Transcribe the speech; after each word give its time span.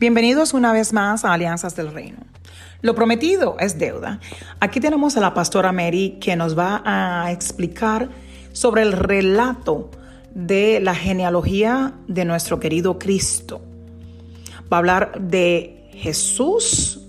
Bienvenidos 0.00 0.54
una 0.54 0.72
vez 0.72 0.92
más 0.92 1.24
a 1.24 1.32
Alianzas 1.32 1.74
del 1.74 1.92
Reino. 1.92 2.18
Lo 2.82 2.94
prometido 2.94 3.56
es 3.58 3.80
deuda. 3.80 4.20
Aquí 4.60 4.78
tenemos 4.78 5.16
a 5.16 5.20
la 5.20 5.34
pastora 5.34 5.72
Mary 5.72 6.18
que 6.20 6.36
nos 6.36 6.56
va 6.56 6.82
a 6.84 7.32
explicar 7.32 8.08
sobre 8.52 8.82
el 8.82 8.92
relato 8.92 9.90
de 10.32 10.78
la 10.78 10.94
genealogía 10.94 11.94
de 12.06 12.24
nuestro 12.24 12.60
querido 12.60 12.96
Cristo. 13.00 13.60
Va 14.72 14.76
a 14.76 14.78
hablar 14.78 15.20
de 15.20 15.90
Jesús 15.94 17.00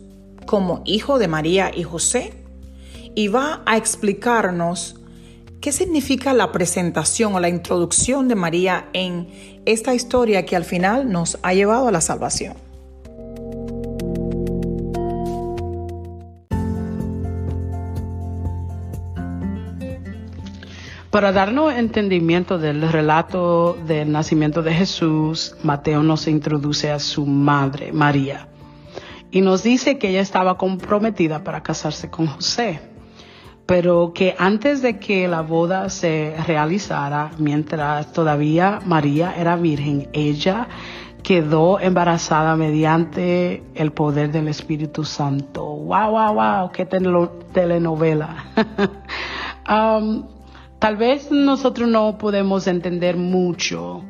como 0.47 0.81
hijo 0.83 1.19
de 1.19 1.27
María 1.27 1.71
y 1.71 1.83
José 1.83 2.33
y 3.13 3.27
va 3.27 3.61
a 3.67 3.77
explicarnos 3.77 4.95
qué 5.61 5.71
significa 5.71 6.33
la 6.33 6.51
presentación 6.51 7.35
o 7.35 7.39
la 7.39 7.49
introducción 7.49 8.27
de 8.27 8.33
María 8.33 8.89
en 8.93 9.27
esta 9.67 9.93
historia 9.93 10.43
que 10.47 10.55
al 10.55 10.65
final 10.65 11.11
nos 11.11 11.37
ha 11.43 11.53
llevado 11.53 11.87
a 11.87 11.91
la 11.91 12.01
salvación. 12.01 12.68
Para 21.11 21.31
darnos 21.31 21.73
entendimiento 21.73 22.59
del 22.59 22.91
relato 22.91 23.75
del 23.87 24.11
nacimiento 24.11 24.61
de 24.61 24.75
Jesús, 24.75 25.55
Mateo 25.63 26.03
nos 26.03 26.27
introduce 26.27 26.91
a 26.91 26.99
su 26.99 27.25
madre, 27.25 27.91
María, 27.91 28.47
y 29.31 29.41
nos 29.41 29.63
dice 29.63 29.97
que 29.97 30.09
ella 30.09 30.21
estaba 30.21 30.55
comprometida 30.55 31.43
para 31.43 31.63
casarse 31.63 32.11
con 32.11 32.27
José, 32.27 32.79
pero 33.65 34.11
que 34.13 34.35
antes 34.37 34.83
de 34.83 34.99
que 34.99 35.27
la 35.27 35.41
boda 35.41 35.89
se 35.89 36.35
realizara, 36.45 37.31
mientras 37.39 38.13
todavía 38.13 38.77
María 38.85 39.33
era 39.35 39.55
virgen, 39.55 40.09
ella 40.13 40.67
quedó 41.23 41.79
embarazada 41.79 42.55
mediante 42.55 43.63
el 43.73 43.93
poder 43.93 44.31
del 44.31 44.47
Espíritu 44.47 45.03
Santo. 45.03 45.65
¡Wow, 45.65 46.11
wow, 46.11 46.33
wow! 46.35 46.71
¡Qué 46.71 46.85
telenovela! 46.85 48.45
um, 49.67 50.38
Tal 50.79 50.95
vez 50.95 51.29
nosotros 51.29 51.89
no 51.89 52.17
podemos 52.17 52.65
entender 52.65 53.17
mucho 53.17 54.01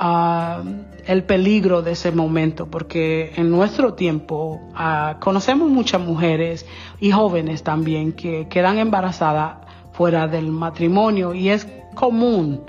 uh, 0.00 0.64
el 1.04 1.24
peligro 1.24 1.82
de 1.82 1.92
ese 1.92 2.12
momento, 2.12 2.66
porque 2.70 3.32
en 3.34 3.50
nuestro 3.50 3.94
tiempo 3.94 4.60
uh, 4.72 5.18
conocemos 5.18 5.68
muchas 5.68 6.00
mujeres 6.00 6.64
y 7.00 7.10
jóvenes 7.10 7.64
también 7.64 8.12
que 8.12 8.46
quedan 8.46 8.78
embarazadas 8.78 9.56
fuera 9.94 10.28
del 10.28 10.46
matrimonio 10.52 11.34
y 11.34 11.48
es 11.48 11.66
común 11.96 12.66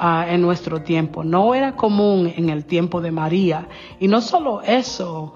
uh, 0.00 0.22
en 0.28 0.40
nuestro 0.40 0.82
tiempo. 0.82 1.24
No 1.24 1.56
era 1.56 1.74
común 1.74 2.32
en 2.36 2.50
el 2.50 2.64
tiempo 2.66 3.00
de 3.00 3.10
María. 3.10 3.66
Y 3.98 4.06
no 4.06 4.20
solo 4.20 4.62
eso, 4.62 5.34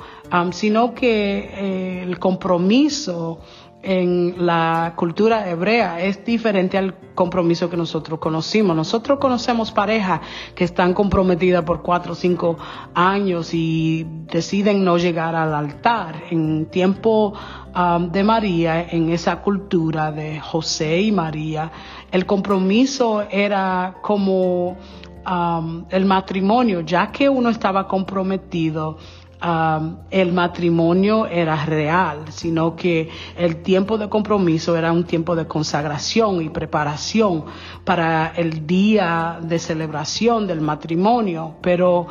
sino 0.52 0.94
que 0.94 1.50
eh, 1.52 2.02
el 2.04 2.20
compromiso 2.20 3.40
en 3.86 4.44
la 4.44 4.94
cultura 4.96 5.48
hebrea 5.48 6.00
es 6.00 6.24
diferente 6.24 6.76
al 6.76 6.94
compromiso 7.14 7.70
que 7.70 7.76
nosotros 7.76 8.18
conocimos. 8.18 8.74
Nosotros 8.74 9.20
conocemos 9.20 9.70
parejas 9.70 10.20
que 10.56 10.64
están 10.64 10.92
comprometidas 10.92 11.62
por 11.62 11.82
cuatro 11.82 12.12
o 12.12 12.14
cinco 12.16 12.58
años 12.94 13.54
y 13.54 14.04
deciden 14.26 14.84
no 14.84 14.98
llegar 14.98 15.36
al 15.36 15.54
altar. 15.54 16.24
En 16.30 16.66
tiempo 16.66 17.32
um, 17.76 18.10
de 18.10 18.24
María, 18.24 18.88
en 18.90 19.10
esa 19.10 19.40
cultura 19.40 20.10
de 20.10 20.40
José 20.40 21.00
y 21.02 21.12
María, 21.12 21.70
el 22.10 22.26
compromiso 22.26 23.22
era 23.30 23.98
como 24.02 24.76
um, 25.30 25.84
el 25.90 26.04
matrimonio, 26.06 26.80
ya 26.80 27.12
que 27.12 27.28
uno 27.28 27.50
estaba 27.50 27.86
comprometido 27.86 28.98
el 29.40 30.32
matrimonio 30.32 31.26
era 31.26 31.64
real, 31.64 32.24
sino 32.30 32.74
que 32.74 33.08
el 33.36 33.62
tiempo 33.62 33.98
de 33.98 34.08
compromiso 34.08 34.76
era 34.76 34.92
un 34.92 35.04
tiempo 35.04 35.36
de 35.36 35.46
consagración 35.46 36.42
y 36.42 36.48
preparación 36.48 37.44
para 37.84 38.32
el 38.36 38.66
día 38.66 39.38
de 39.42 39.58
celebración 39.58 40.46
del 40.46 40.60
matrimonio. 40.60 41.56
Pero 41.60 42.06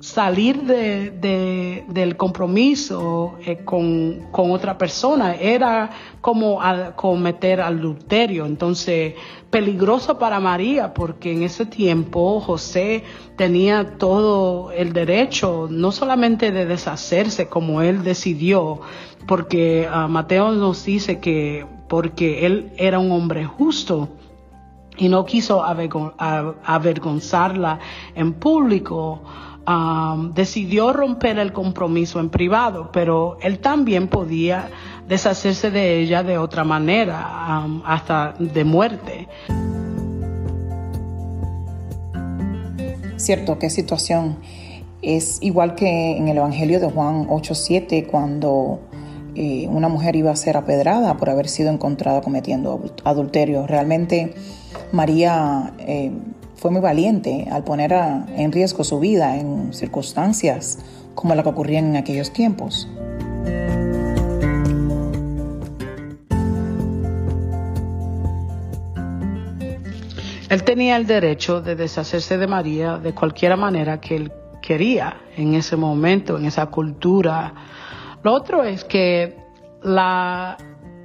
salir 0.00 0.62
de, 0.62 1.84
del 1.88 2.16
compromiso 2.16 3.38
eh, 3.44 3.64
con, 3.64 4.26
otra 4.32 4.78
persona 4.78 5.34
era 5.34 5.90
como 6.20 6.60
cometer 6.96 7.60
adulterio. 7.60 8.46
Entonces, 8.46 9.14
peligroso 9.50 10.18
para 10.18 10.40
María, 10.40 10.92
porque 10.92 11.32
en 11.32 11.42
ese 11.42 11.66
tiempo 11.66 12.40
José 12.40 13.04
tenía 13.36 13.96
todo 13.98 14.70
el 14.72 14.92
derecho, 14.92 15.68
no 15.70 15.92
solamente 15.92 16.52
de 16.52 16.66
deshacerse 16.66 17.48
como 17.48 17.82
él 17.82 18.02
decidió, 18.02 18.80
porque 19.26 19.88
ah, 19.90 20.08
Mateo 20.08 20.52
nos 20.52 20.84
dice 20.84 21.18
que 21.20 21.66
porque 21.88 22.46
él 22.46 22.72
era 22.76 22.98
un 22.98 23.12
hombre 23.12 23.44
justo, 23.44 24.08
y 24.96 25.08
no 25.08 25.24
quiso 25.24 25.64
avergonzarla 25.64 27.80
en 28.14 28.34
público, 28.34 29.22
Um, 29.68 30.32
decidió 30.32 30.92
romper 30.92 31.40
el 31.40 31.52
compromiso 31.52 32.20
en 32.20 32.30
privado, 32.30 32.90
pero 32.92 33.36
él 33.40 33.58
también 33.58 34.06
podía 34.06 34.70
deshacerse 35.08 35.72
de 35.72 35.98
ella 35.98 36.22
de 36.22 36.38
otra 36.38 36.62
manera, 36.62 37.64
um, 37.64 37.82
hasta 37.84 38.36
de 38.38 38.64
muerte. 38.64 39.26
Cierto, 43.16 43.58
qué 43.58 43.68
situación. 43.68 44.36
Es 45.02 45.42
igual 45.42 45.74
que 45.74 46.16
en 46.16 46.28
el 46.28 46.36
Evangelio 46.36 46.78
de 46.78 46.88
Juan 46.88 47.26
8:7, 47.28 48.06
cuando 48.06 48.78
eh, 49.34 49.66
una 49.68 49.88
mujer 49.88 50.14
iba 50.14 50.30
a 50.30 50.36
ser 50.36 50.56
apedrada 50.56 51.16
por 51.16 51.28
haber 51.28 51.48
sido 51.48 51.70
encontrada 51.70 52.20
cometiendo 52.20 52.80
adulterio. 53.02 53.66
Realmente 53.66 54.32
María 54.96 55.74
eh, 55.78 56.10
fue 56.56 56.70
muy 56.70 56.80
valiente 56.80 57.46
al 57.52 57.62
poner 57.64 57.92
en 57.92 58.50
riesgo 58.50 58.82
su 58.82 58.98
vida 58.98 59.36
en 59.36 59.72
circunstancias 59.74 60.78
como 61.14 61.34
la 61.34 61.42
que 61.42 61.50
ocurrían 61.50 61.84
en 61.86 61.96
aquellos 61.96 62.32
tiempos. 62.32 62.88
Él 70.48 70.62
tenía 70.64 70.96
el 70.96 71.06
derecho 71.06 71.60
de 71.60 71.76
deshacerse 71.76 72.38
de 72.38 72.46
María 72.46 72.98
de 72.98 73.12
cualquier 73.12 73.56
manera 73.56 74.00
que 74.00 74.16
él 74.16 74.32
quería 74.62 75.18
en 75.36 75.54
ese 75.54 75.76
momento, 75.76 76.38
en 76.38 76.46
esa 76.46 76.66
cultura. 76.66 77.52
Lo 78.22 78.32
otro 78.32 78.64
es 78.64 78.84
que 78.84 79.36
la 79.82 80.56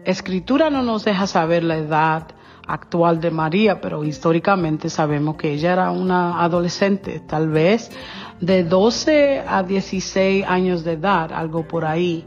escritura 0.06 0.70
no 0.70 0.82
nos 0.84 1.04
deja 1.04 1.28
saber 1.28 1.64
la 1.64 1.78
edad 1.78 2.28
actual 2.68 3.20
de 3.20 3.32
María, 3.32 3.82
pero 3.82 4.04
históricamente 4.04 4.90
sabemos 4.90 5.36
que 5.36 5.54
ella 5.54 5.74
era 5.74 5.92
una 5.92 6.44
adolescente, 6.44 7.22
tal 7.22 7.50
vez 7.50 7.92
de 8.40 8.64
12 8.64 9.44
a 9.48 9.64
16 9.64 10.46
años 10.48 10.84
de 10.84 10.94
edad, 10.94 11.32
algo 11.32 11.68
por 11.68 11.86
ahí. 11.86 12.26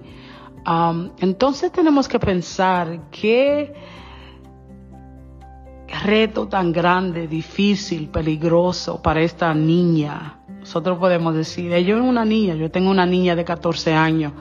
Entonces 1.19 1.71
tenemos 1.73 2.09
que 2.09 2.19
pensar 2.19 3.11
qué 3.11 3.75
reto 6.05 6.49
tan 6.49 6.73
grande, 6.73 7.29
difícil, 7.29 8.09
peligroso 8.09 9.01
para 9.03 9.21
esta 9.21 9.53
niña. 9.55 10.41
Nosotros 10.61 10.99
podemos 10.99 11.35
decir, 11.35 11.71
yo 11.85 11.97
es 11.97 12.03
una 12.03 12.25
niña, 12.25 12.55
yo 12.55 12.71
tengo 12.71 12.91
una 12.91 13.07
niña 13.07 13.37
de 13.37 13.45
14 13.45 13.93
años 13.93 14.33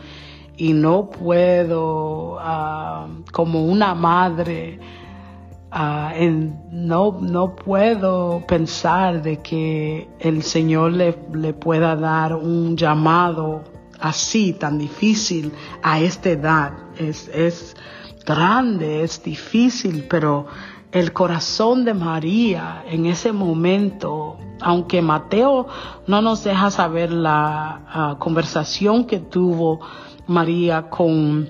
y 0.55 0.73
no 0.73 1.09
puedo, 1.09 2.35
uh, 2.35 3.23
como 3.31 3.65
una 3.65 3.93
madre, 3.93 4.79
Ah, 5.75 6.13
no, 6.69 7.17
no 7.19 7.55
puedo 7.55 8.43
pensar 8.45 9.23
de 9.23 9.41
que 9.41 10.07
el 10.19 10.43
Señor 10.43 10.91
le, 10.91 11.17
le 11.33 11.53
pueda 11.53 11.95
dar 11.95 12.35
un 12.35 12.77
llamado 12.77 13.63
así, 13.99 14.53
tan 14.53 14.77
difícil, 14.77 15.51
a 15.81 15.99
esta 15.99 16.29
edad. 16.29 16.73
Es, 16.99 17.27
es 17.29 17.75
grande, 18.23 19.03
es 19.03 19.23
difícil, 19.23 20.05
pero 20.07 20.45
el 20.91 21.11
corazón 21.11 21.85
de 21.85 21.95
María 21.95 22.83
en 22.87 23.07
ese 23.07 23.31
momento, 23.31 24.37
aunque 24.61 25.01
Mateo 25.01 25.65
no 26.05 26.21
nos 26.21 26.43
deja 26.43 26.69
saber 26.69 27.11
la 27.11 27.81
ah, 27.87 28.15
conversación 28.19 29.05
que 29.05 29.17
tuvo 29.17 29.79
María 30.27 30.91
con, 30.91 31.49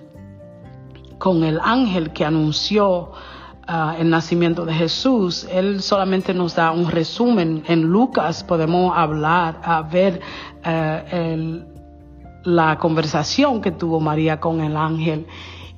con 1.18 1.44
el 1.44 1.59
ángel 1.62 2.13
que 2.13 2.24
anunció 2.24 3.12
Ah, 3.65 3.95
el 3.98 4.10
nacimiento 4.10 4.65
de 4.65 4.74
Jesús, 4.74 5.48
él 5.50 5.81
solamente 5.81 6.33
nos 6.33 6.54
da 6.56 6.71
un 6.71 6.92
resumen. 6.92 7.63
En 7.68 7.83
Lucas 7.83 8.44
podemos 8.44 8.92
hablar, 8.94 9.62
a 9.63 9.81
ver 9.83 10.19
eh, 10.65 11.63
la 12.44 12.77
conversación 12.77 13.62
que 13.62 13.71
tuvo 13.71 14.01
María 14.01 14.42
con 14.42 14.60
el 14.60 14.75
ángel 14.75 15.27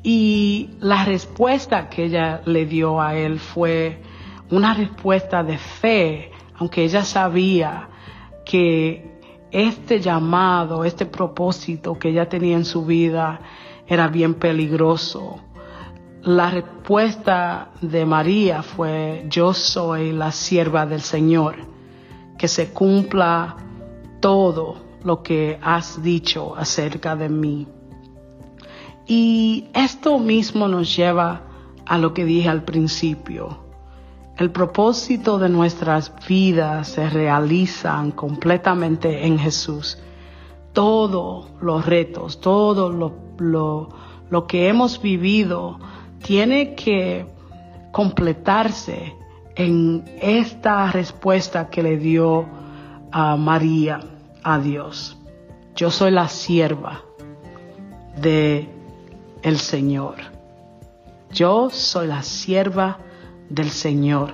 y 0.01 0.71
la 0.79 1.05
respuesta 1.05 1.87
que 1.87 2.05
ella 2.05 2.41
le 2.45 2.65
dio 2.65 2.99
a 2.99 3.15
él 3.15 3.39
fue 3.39 4.01
una 4.49 4.73
respuesta 4.73 5.43
de 5.43 5.59
fe, 5.59 6.31
aunque 6.55 6.83
ella 6.85 7.03
sabía 7.03 7.89
que 8.45 9.19
este 9.51 10.01
llamado, 10.01 10.85
este 10.85 11.05
propósito 11.05 11.99
que 11.99 12.09
ella 12.09 12.27
tenía 12.27 12.57
en 12.57 12.65
su 12.65 12.83
vida 12.83 13.39
era 13.85 14.07
bien 14.07 14.33
peligroso. 14.33 15.39
La 16.25 16.49
respuesta 16.49 17.69
de 17.81 18.03
María 18.03 18.63
fue, 18.63 19.27
yo 19.29 19.53
soy 19.53 20.11
la 20.11 20.31
sierva 20.31 20.87
del 20.87 21.01
Señor, 21.01 21.55
que 22.35 22.47
se 22.47 22.73
cumpla 22.73 23.55
todo 24.21 24.77
lo 25.03 25.21
que 25.21 25.59
has 25.61 26.01
dicho 26.01 26.55
acerca 26.55 27.15
de 27.15 27.29
mí. 27.29 27.67
Y 29.05 29.65
esto 29.75 30.17
mismo 30.17 30.67
nos 30.67 30.95
lleva 30.95 31.43
a 31.85 31.99
lo 31.99 32.15
que 32.15 32.25
dije 32.25 32.49
al 32.49 32.63
principio. 32.63 33.59
El 34.35 34.49
propósito 34.49 35.37
de 35.37 35.49
nuestras 35.49 36.11
vidas 36.27 36.87
se 36.87 37.07
realizan 37.07 38.09
completamente 38.09 39.27
en 39.27 39.37
Jesús. 39.37 39.99
Todos 40.73 41.51
los 41.61 41.85
retos, 41.85 42.41
todo 42.41 42.89
lo, 42.89 43.13
lo, 43.37 43.89
lo 44.31 44.47
que 44.47 44.69
hemos 44.69 44.99
vivido 44.99 45.77
tiene 46.25 46.73
que 46.73 47.27
completarse 47.91 49.15
en 49.55 50.03
esta 50.19 50.91
respuesta 50.91 51.69
que 51.69 51.83
le 51.83 51.97
dio 51.97 52.47
a 53.11 53.35
María 53.35 53.99
a 54.43 54.57
Dios. 54.57 55.17
Yo 55.75 55.91
soy 55.91 56.09
la 56.09 56.27
sierva 56.27 57.03
de 58.19 58.67
el 59.43 59.59
Señor. 59.59 60.15
Yo 61.31 61.69
soy 61.69 62.07
la 62.07 62.23
sierva 62.23 62.97
del 63.49 63.69
Señor. 63.69 64.33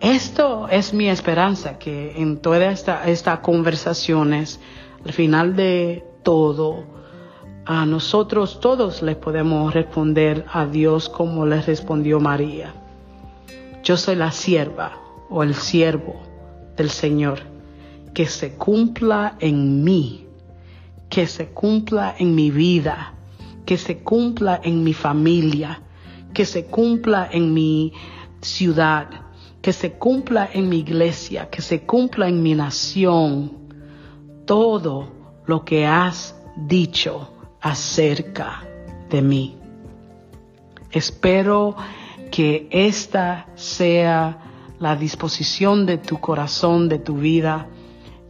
Esto 0.00 0.68
es 0.68 0.92
mi 0.92 1.08
esperanza, 1.08 1.78
que 1.78 2.20
en 2.20 2.36
todas 2.36 2.86
estas 3.06 3.38
conversaciones, 3.38 4.60
al 5.06 5.12
final 5.14 5.56
de 5.56 6.04
todo, 6.22 6.84
a 7.70 7.84
nosotros 7.84 8.60
todos 8.60 9.02
le 9.02 9.14
podemos 9.14 9.74
responder 9.74 10.46
a 10.50 10.64
Dios 10.64 11.10
como 11.10 11.44
le 11.44 11.60
respondió 11.60 12.18
María. 12.18 12.72
Yo 13.84 13.98
soy 13.98 14.16
la 14.16 14.32
sierva 14.32 14.92
o 15.28 15.42
el 15.42 15.54
siervo 15.54 16.16
del 16.78 16.88
Señor. 16.88 17.40
Que 18.14 18.24
se 18.24 18.54
cumpla 18.54 19.36
en 19.38 19.84
mí, 19.84 20.26
que 21.10 21.26
se 21.26 21.48
cumpla 21.48 22.14
en 22.18 22.34
mi 22.34 22.50
vida, 22.50 23.12
que 23.66 23.76
se 23.76 23.98
cumpla 23.98 24.58
en 24.64 24.82
mi 24.82 24.94
familia, 24.94 25.82
que 26.32 26.46
se 26.46 26.64
cumpla 26.64 27.28
en 27.30 27.52
mi 27.52 27.92
ciudad, 28.40 29.10
que 29.60 29.74
se 29.74 29.92
cumpla 29.92 30.48
en 30.50 30.70
mi 30.70 30.78
iglesia, 30.78 31.50
que 31.50 31.60
se 31.60 31.82
cumpla 31.82 32.28
en 32.28 32.42
mi 32.42 32.54
nación, 32.54 33.52
todo 34.46 35.12
lo 35.44 35.66
que 35.66 35.84
has 35.84 36.34
dicho 36.56 37.34
acerca 37.60 38.62
de 39.10 39.22
mí. 39.22 39.56
Espero 40.90 41.76
que 42.30 42.68
esta 42.70 43.46
sea 43.54 44.38
la 44.78 44.96
disposición 44.96 45.86
de 45.86 45.98
tu 45.98 46.20
corazón, 46.20 46.88
de 46.88 46.98
tu 46.98 47.16
vida 47.16 47.66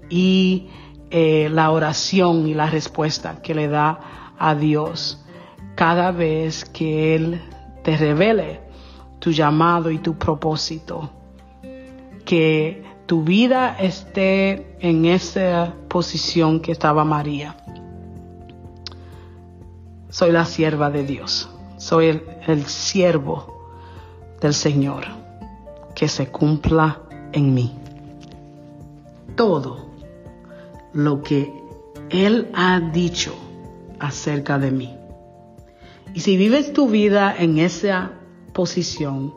y 0.08 0.68
eh, 1.10 1.48
la 1.50 1.70
oración 1.70 2.46
y 2.46 2.54
la 2.54 2.70
respuesta 2.70 3.40
que 3.42 3.54
le 3.54 3.68
da 3.68 4.34
a 4.38 4.54
Dios 4.54 5.24
cada 5.74 6.10
vez 6.10 6.64
que 6.64 7.14
Él 7.14 7.40
te 7.82 7.96
revele 7.96 8.60
tu 9.18 9.30
llamado 9.30 9.90
y 9.90 9.98
tu 9.98 10.16
propósito. 10.16 11.10
Que 12.24 12.82
tu 13.06 13.22
vida 13.22 13.76
esté 13.78 14.76
en 14.80 15.06
esa 15.06 15.74
posición 15.88 16.60
que 16.60 16.72
estaba 16.72 17.04
María. 17.04 17.56
Soy 20.10 20.32
la 20.32 20.44
sierva 20.44 20.90
de 20.90 21.04
Dios. 21.04 21.48
Soy 21.76 22.22
el, 22.46 22.66
siervo 22.66 23.70
del 24.40 24.54
Señor. 24.54 25.04
Que 25.94 26.08
se 26.08 26.28
cumpla 26.28 27.02
en 27.32 27.54
mí. 27.54 27.74
Todo 29.36 29.86
lo 30.92 31.22
que 31.22 31.52
Él 32.10 32.48
ha 32.54 32.80
dicho 32.80 33.34
acerca 33.98 34.58
de 34.58 34.70
mí 34.70 34.98
y 36.14 36.20
si 36.20 36.36
vives 36.36 36.72
tu 36.72 36.88
vida 36.88 37.34
en 37.38 37.58
esa 37.58 38.12
posición, 38.52 39.34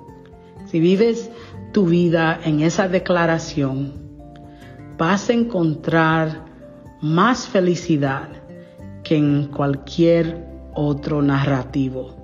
si 0.66 0.80
vives 0.80 1.30
tu 1.74 1.86
vida 1.86 2.40
en 2.44 2.62
esa 2.62 2.88
declaración, 2.88 3.94
vas 4.98 5.30
a 5.30 5.34
encontrar 5.34 6.46
más 7.02 7.48
felicidad 7.48 8.30
que 9.04 9.18
en 9.18 9.46
cualquier 9.46 10.51
otro 10.74 11.22
narrativo. 11.22 12.16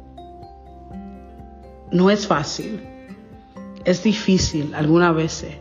No 1.92 2.10
es 2.10 2.28
fácil, 2.28 2.82
es 3.86 4.04
difícil 4.04 4.76
algunas 4.76 5.16
veces, 5.16 5.56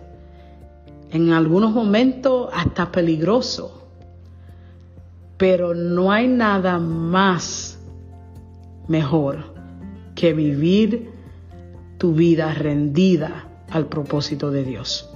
en 1.11 1.33
algunos 1.33 1.73
momentos 1.73 2.51
hasta 2.53 2.91
peligroso, 2.91 3.89
pero 5.37 5.75
no 5.75 6.11
hay 6.11 6.27
nada 6.27 6.79
más 6.79 7.79
mejor 8.89 9.55
que 10.15 10.33
vivir 10.33 11.11
tu 11.99 12.15
vida 12.15 12.53
rendida 12.55 13.49
al 13.71 13.87
propósito 13.87 14.51
de 14.51 14.65
Dios. 14.65 15.16